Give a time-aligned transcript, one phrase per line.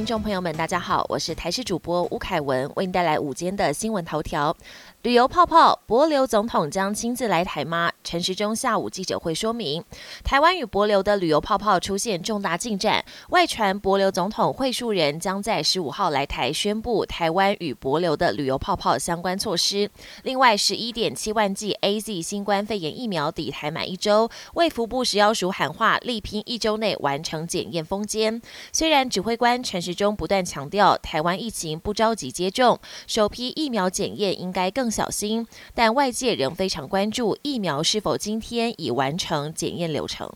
[0.00, 4.56] 听众朋友们，大家好，我是台视主播吴凯文，为您带来午间的新闻头条。
[5.02, 7.90] 旅游泡泡，博流总统将亲自来台吗？
[8.02, 9.82] 陈时中下午记者会说明，
[10.24, 13.04] 台湾与博流的旅游泡泡出现重大进展。
[13.28, 19.90] 外传博流总统会述人将在十五号来台宣布台湾与博流的旅游泡泡相关措施。
[20.22, 28.40] 另外，十一点七万剂 A Z 新冠肺炎疫苗抵台满一周，卫福部食药署喊话，力拼一周内完成检验封监。
[28.72, 34.90] 虽然指挥官陈时中不断强调台湾疫情不着急接种，首批疫苗检验应该更。
[34.90, 40.28] 小心，但外界仍非常关注疫苗是否今天已完成检验流程。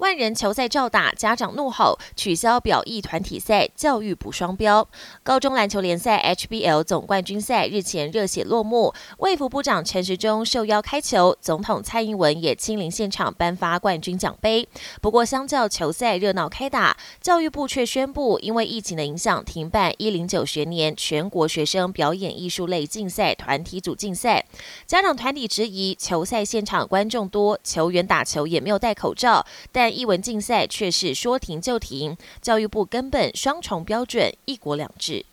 [0.00, 4.88] 万人球赛照打，家长怒吼取消表意团体赛，教育补双标。
[5.22, 14.66] 高中篮球联赛 HBL 总冠军赛日前热血落幕，卫福部长陈时中受邀开球，总统蔡英文也亲临现场颁发冠军奖杯。
[15.02, 24.46] 不过，相较球赛热闹开打，教育部却宣布因为疫情的影响，停办一零九学年全国学生表演艺术类竞赛团体组竞赛。
[24.86, 35.24] 家长团体质疑球赛现场观众多，球员打球也没有戴口罩，但艺文竞赛却是说停就停，教育部根本双重标准，一国两制。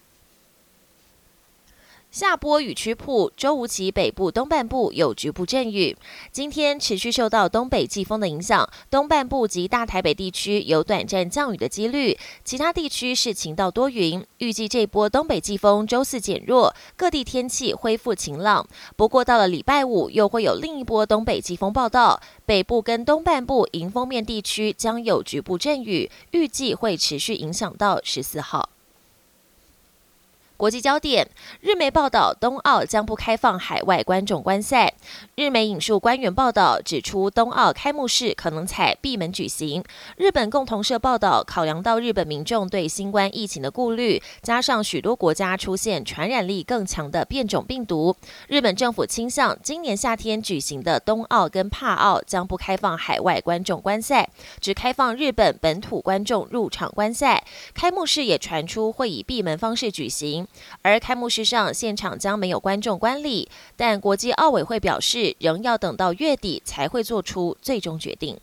[2.10, 5.96] 下波雨区铺，周五起北部东半部有局部阵雨。
[6.32, 14.26] 今天持续受到东北季风的影响，东半部及大台北地区有短暂降雨的几率，其他地区是晴到多云。
[14.38, 18.66] 预计这波东北季风周四减弱，各地天气恢复晴朗。
[18.96, 28.70] 不过到了礼拜五，又会有另一波东北季风报道，北部跟东半部迎风面地区将有局部阵雨，预计会持续影响到十四号。
[30.58, 31.30] 国际焦点：
[31.62, 34.92] 日媒报道，冬奥将不开放海外观众观赛。
[35.36, 39.84] 日媒引述官员报道指出，冬奥开幕式可能采闭门举行。
[40.16, 48.16] 日本共同社报道，考量到日本民众对新冠疫情的顾虑，加上许多国家出现传染力更强的变种病毒，
[48.48, 54.28] 日本政府倾向今年夏天举行的冬奥跟帕奥将不开放海外观众观赛，
[54.60, 57.46] 只开放日本本土观众入场观赛。
[57.76, 60.47] 开幕式也传出会以闭门方式举行。
[60.82, 68.40] 而开幕式上，现场将没有观众观礼，但国际奥委会表示，仍要等到月底才会做出最终决定。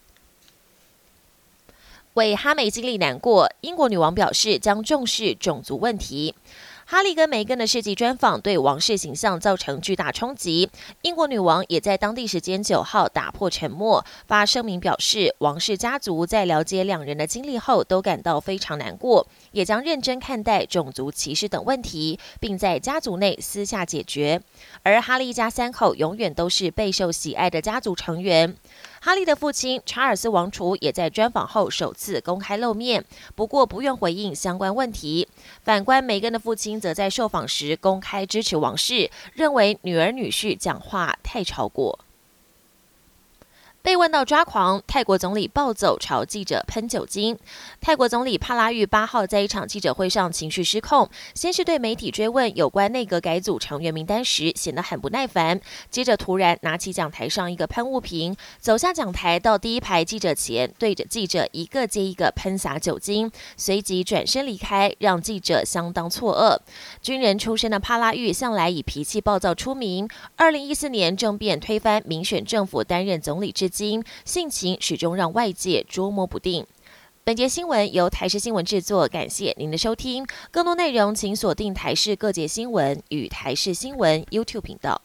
[2.15, 6.35] 为哈梅经历难过，英国女王表示将重视种族问题。
[6.95, 10.71] 哈利跟梅根的世纪专访对王室形象造成巨大冲击。
[11.03, 24.41] 英国女王也在当地时间九号打破沉默，发声明表示，王室家族在了解两人的经历后，都感到非常难过，也将认真看待种族歧视等问题，并在家族内私下解决。
[24.85, 28.55] 而哈利一家三口永远都是备受喜爱的家族成员。
[29.05, 33.05] 哈利的父亲查尔斯王储也在专访后首次公开露面，
[33.35, 35.29] 不过不愿回应相关问题。
[35.63, 41.99] 反观梅根的父亲，则在受访时公开支持王室，认为女儿女婿讲话太超过。
[43.85, 47.39] 被问到抓狂，泰国总理暴走朝记者喷酒精。
[47.83, 66.59] 泰国总理帕拉育八号在一场记者会上情绪失控，先是对媒体追问有关内阁改组成员名单时显得很不耐烦，接着突然拿起讲台上一个喷雾瓶，走下讲台到第一排记者前，对着记者一个接一个喷洒酒精，随即转身离开，让记者相当错愕。
[67.03, 73.74] 军人出身的帕拉育向来以脾气暴躁出名，二零一四年政变推翻民选政府担任总理之。
[73.75, 76.65] 今性情始终让外界捉摸不定。
[77.25, 80.25] 本节新闻由台视新闻制作，感谢您的收听。
[80.53, 85.01] 更多内容请锁定台视各界新闻与台视新闻 YouTube 频道。